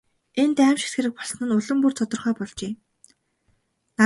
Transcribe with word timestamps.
Энд 0.41 0.57
аймшигт 0.67 0.95
хэрэг 0.95 1.13
болсон 1.17 1.41
нь 1.47 1.55
улам 1.59 1.77
бүр 1.81 1.93
тодорхой 1.95 2.33
болжээ. 2.37 2.73